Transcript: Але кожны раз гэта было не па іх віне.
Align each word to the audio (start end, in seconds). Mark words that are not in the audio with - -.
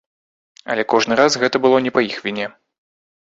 Але 0.75 0.85
кожны 0.93 1.13
раз 1.21 1.37
гэта 1.43 1.61
было 1.67 1.83
не 1.89 1.93
па 1.99 2.05
іх 2.09 2.17
віне. 2.29 2.47